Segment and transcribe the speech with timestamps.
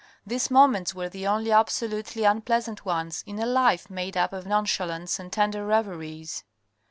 [0.25, 5.19] These moments were the only absolutely unpleasant ones in a life made up of nonchalance
[5.19, 6.43] and tender reveries.